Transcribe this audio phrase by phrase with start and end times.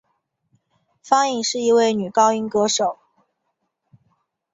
[1.03, 2.97] 方颖是一位女高音歌手。